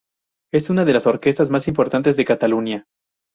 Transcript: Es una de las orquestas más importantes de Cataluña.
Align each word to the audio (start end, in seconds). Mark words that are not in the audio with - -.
Es 0.51 0.71
una 0.71 0.83
de 0.83 0.93
las 0.93 1.05
orquestas 1.05 1.51
más 1.51 1.67
importantes 1.67 2.17
de 2.17 2.25
Cataluña. 2.25 2.85